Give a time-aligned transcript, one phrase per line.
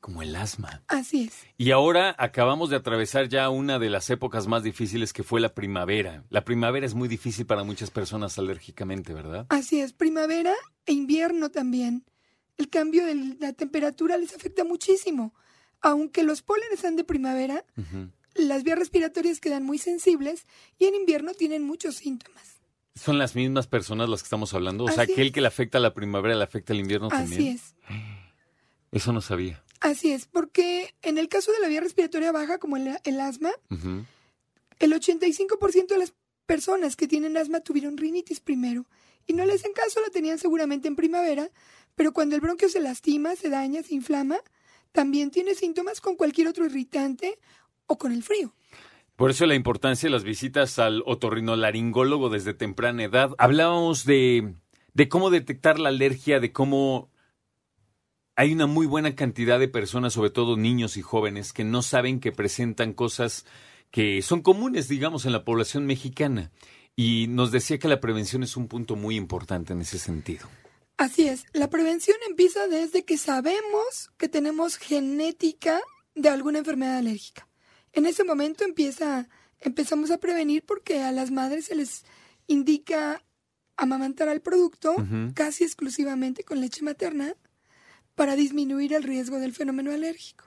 [0.00, 0.82] Como el asma.
[0.88, 1.34] Así es.
[1.58, 5.54] Y ahora acabamos de atravesar ya una de las épocas más difíciles que fue la
[5.54, 6.24] primavera.
[6.30, 9.44] La primavera es muy difícil para muchas personas alérgicamente, ¿verdad?
[9.50, 10.54] Así es, primavera
[10.86, 12.04] e invierno también.
[12.56, 15.34] El cambio de la temperatura les afecta muchísimo.
[15.82, 17.64] Aunque los pólenes sean de primavera,
[18.34, 20.46] las vías respiratorias quedan muy sensibles
[20.78, 22.60] y en invierno tienen muchos síntomas.
[22.94, 24.84] ¿Son las mismas personas las que estamos hablando?
[24.84, 25.32] O sea, Así aquel es.
[25.32, 27.54] que le afecta a la primavera le afecta al invierno Así también.
[27.54, 27.74] es,
[28.92, 29.62] Eso no sabía.
[29.80, 33.50] Así es, porque en el caso de la vía respiratoria baja, como el, el asma,
[33.70, 34.04] Ujú.
[34.78, 36.14] el 85% de las
[36.46, 38.86] personas que tienen asma tuvieron rinitis primero
[39.26, 41.48] y no le hacen caso, la tenían seguramente en primavera,
[41.94, 44.38] pero cuando el bronquio se lastima, se daña, se inflama,
[44.92, 47.38] también tiene síntomas con cualquier otro irritante
[47.86, 48.52] o con el frío.
[49.14, 53.30] Por eso la importancia de las visitas al otorrinolaringólogo desde temprana edad.
[53.38, 54.54] Hablábamos de,
[54.94, 57.09] de cómo detectar la alergia, de cómo
[58.40, 62.20] hay una muy buena cantidad de personas, sobre todo niños y jóvenes, que no saben
[62.20, 63.44] que presentan cosas
[63.90, 66.50] que son comunes, digamos, en la población mexicana.
[66.96, 70.48] Y nos decía que la prevención es un punto muy importante en ese sentido.
[70.96, 75.78] Así es, la prevención empieza desde que sabemos que tenemos genética
[76.14, 77.46] de alguna enfermedad alérgica.
[77.92, 79.28] En ese momento empieza,
[79.60, 82.06] empezamos a prevenir porque a las madres se les
[82.46, 83.22] indica
[83.76, 84.96] amamantar al producto
[85.34, 87.34] casi exclusivamente con leche materna
[88.14, 90.44] para disminuir el riesgo del fenómeno alérgico.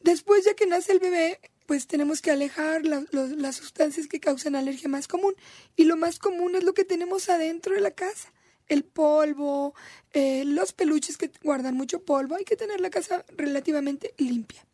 [0.00, 4.20] Después, ya que nace el bebé, pues tenemos que alejar la- los- las sustancias que
[4.20, 5.34] causan alergia más común.
[5.74, 8.32] Y lo más común es lo que tenemos adentro de la casa.
[8.68, 9.74] El polvo,
[10.12, 12.36] eh, los peluches que guardan mucho polvo.
[12.36, 14.64] Hay que tener la casa relativamente limpia.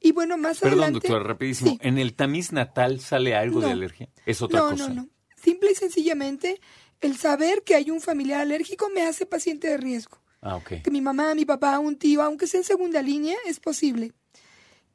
[0.00, 1.08] Y bueno, más Perdón, adelante...
[1.08, 1.70] doctor, rapidísimo.
[1.72, 1.78] Sí.
[1.82, 3.72] ¿En el tamiz natal sale algo de No.
[3.72, 4.08] alergia?
[4.26, 4.88] Es otra no, cosa.
[4.88, 5.08] no, no.
[5.42, 6.60] Simple y sencillamente,
[7.00, 10.18] el saber que hay un familiar alérgico me hace paciente de riesgo.
[10.44, 10.60] Ah.
[10.62, 14.12] Que mi mamá, mi papá, un tío, aunque sea en segunda línea, es posible.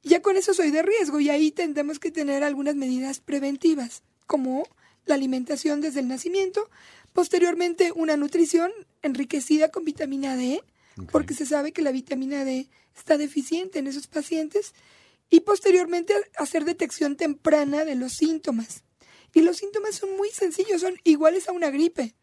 [0.04, 4.68] Ya con eso soy de riesgo y ahí tendremos que tener algunas medidas preventivas, como
[5.06, 6.70] la alimentación desde el nacimiento,
[7.14, 8.72] posteriormente una nutrición
[9.02, 10.64] enriquecida con vitamina D,
[11.12, 14.76] porque se sabe que la vitamina D está deficiente en esos pacientes,
[15.32, 18.84] y posteriormente hacer detección temprana de los síntomas.
[19.34, 22.16] Y los síntomas son muy sencillos, son iguales a una gripe,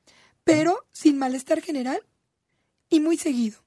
[0.44, 2.02] pero sin malestar general
[2.88, 3.58] y muy seguido.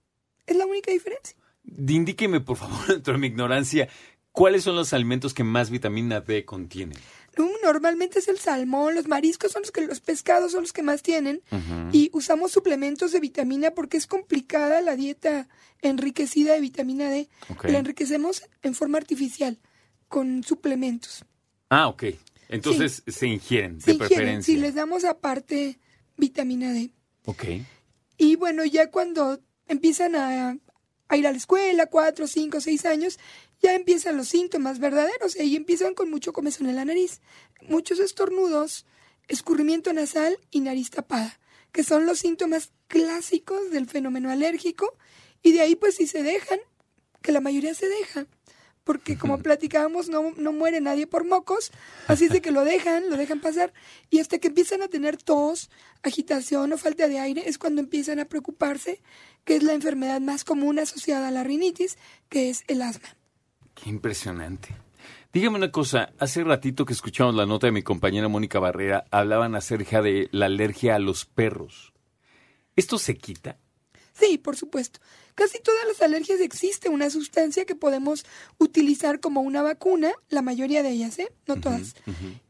[0.46, 1.36] Es la única diferencia.
[1.78, 3.88] Indíqueme, por favor, dentro de mi ignorancia,
[4.32, 6.98] ¿cuáles son los alimentos que más vitamina D contienen?
[7.38, 10.82] No, Normalmente es el salmón, los mariscos son los que los pescados son los que
[10.82, 11.42] más tienen
[11.92, 15.48] y usamos suplementos de vitamina porque es complicada la dieta
[15.82, 17.30] enriquecida de vitamina D.
[17.64, 19.60] La enriquecemos en forma artificial
[20.08, 21.24] con suplementos.
[21.70, 22.06] Ah, ok.
[22.50, 24.54] Entonces se ingieren, Se de ingieren, preferencia.
[24.56, 25.80] si les damos aparte
[26.18, 26.92] vitamina D.
[27.26, 27.44] Ok.
[28.20, 30.58] Y bueno, ya cuando empiezan a,
[31.08, 33.18] a ir a la escuela, cuatro, cinco, seis años,
[33.62, 37.22] ya empiezan los síntomas verdaderos y ahí empiezan con mucho comezón en la nariz,
[37.62, 38.86] muchos estornudos,
[39.30, 41.40] escurrimiento nasal y nariz tapada,
[41.72, 44.98] que son los síntomas clásicos del fenómeno alérgico
[45.42, 46.60] y de ahí pues si se dejan,
[47.22, 48.28] que la mayoría se deja,
[48.90, 51.70] porque como platicábamos no, no muere nadie por mocos,
[52.08, 53.72] así es de que lo dejan, lo dejan pasar
[54.10, 55.70] y hasta que empiezan a tener tos,
[56.02, 59.00] agitación o falta de aire es cuando empiezan a preocuparse,
[59.46, 62.00] que es la enfermedad más común asociada a la rinitis,
[62.30, 63.10] que es el asma.
[63.76, 64.76] Qué impresionante.
[65.32, 69.54] Dígame una cosa, hace ratito que escuchamos la nota de mi compañera Mónica Barrera, hablaban
[69.54, 71.94] acerca de la alergia a los perros.
[72.76, 73.60] ¿Esto se quita?
[74.14, 75.00] Sí, por supuesto.
[75.40, 78.26] Casi todas las alergias existe una sustancia que podemos
[78.58, 81.32] utilizar como una vacuna, la mayoría de ellas, ¿eh?
[81.48, 81.96] No todas.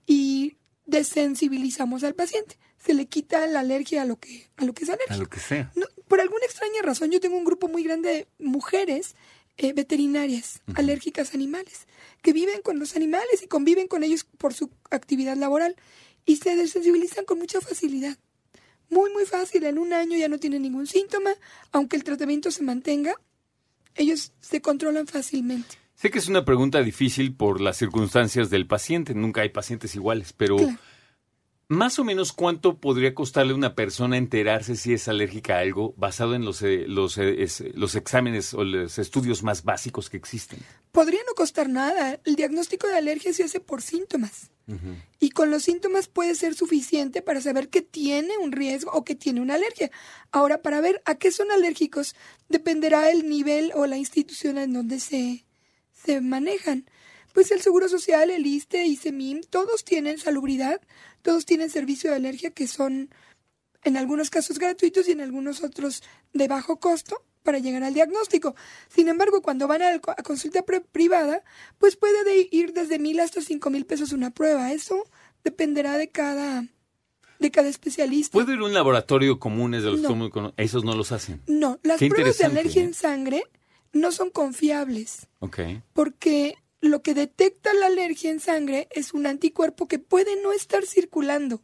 [0.08, 0.58] Y
[0.88, 2.58] desensibilizamos al paciente.
[2.84, 5.14] Se le quita la alergia a lo que, a lo que es alérgico.
[5.14, 5.72] A lo que sea.
[5.76, 9.16] No, por alguna extraña razón, yo tengo un grupo muy grande de mujeres
[9.58, 11.86] eh, veterinarias alérgicas a animales
[12.24, 15.76] que viven con los animales y conviven con ellos por su actividad laboral
[16.26, 18.18] y se desensibilizan con mucha facilidad.
[18.90, 19.64] Muy, muy fácil.
[19.66, 21.32] En un año ya no tienen ningún síntoma,
[21.72, 23.14] aunque el tratamiento se mantenga,
[23.96, 25.76] ellos se controlan fácilmente.
[25.96, 30.32] Sé que es una pregunta difícil por las circunstancias del paciente, nunca hay pacientes iguales,
[30.34, 30.78] pero Claro.
[31.68, 35.94] más o menos cuánto podría costarle a una persona enterarse si es alérgica a algo
[35.98, 40.18] basado en los, eh, los, eh, es- los exámenes o los estudios más básicos que
[40.18, 40.60] existen.
[40.94, 42.18] Podría no costar nada.
[42.24, 44.50] El diagnóstico de alergia se hace por síntomas.
[45.20, 49.16] Y con los síntomas puede ser suficiente para saber que tiene un riesgo o que
[49.16, 49.90] tiene una alergia.
[50.32, 52.16] Ahora, para ver a qué son alérgicos,
[52.50, 55.46] dependerá el nivel o la institución en donde se,
[55.92, 56.90] se manejan.
[57.34, 60.82] Pues el Seguro Social, el ISTE, ISEMIM, todos tienen salubridad,
[61.22, 63.10] todos tienen servicio de alergia que son
[63.84, 68.54] en algunos casos gratuitos y en algunos otros de bajo costo para llegar al diagnóstico.
[68.90, 71.42] Sin embargo, cuando van a, a consulta privada,
[71.80, 74.72] pues puede de ir desde mil hasta cinco mil pesos una prueba.
[74.72, 75.04] Eso
[75.44, 76.64] dependerá de cada,
[77.40, 78.34] de cada especialista.
[78.34, 80.30] ¿Puede ir a un laboratorio común de los No.
[80.30, 81.42] cono- esos no los hacen?
[81.48, 82.86] No, las Qué pruebas de alergia ¿eh?
[82.86, 83.44] en sangre
[83.94, 85.60] no son confiables Ok.
[85.94, 90.86] porque lo que detecta la alergia en sangre es un anticuerpo que puede no estar
[90.86, 91.64] circulando.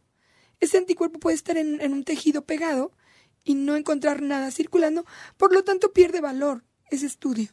[0.60, 2.92] Ese anticuerpo puede estar en, en un tejido pegado
[3.46, 5.06] y no encontrar nada circulando,
[5.38, 7.48] por lo tanto pierde valor ese estudio.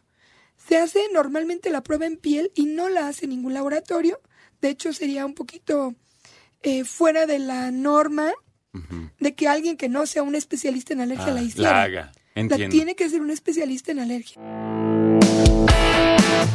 [0.56, 4.20] Se hace normalmente la prueba en piel y no la hace ningún laboratorio.
[4.60, 5.94] De hecho, sería un poquito
[6.62, 8.32] eh, fuera de la norma
[9.20, 11.70] de que alguien que no sea un especialista en alergia Ah, la hiciera.
[11.72, 12.12] la haga.
[12.34, 12.70] La Entiendo.
[12.72, 14.40] tiene que ser un especialista en alergia.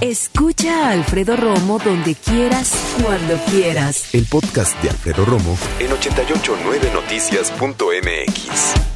[0.02, 2.72] Escucha a Alfredo Romo donde quieras,
[3.04, 4.14] cuando quieras.
[4.16, 8.87] El podcast de Alfredo Romo en 889noticias.mx.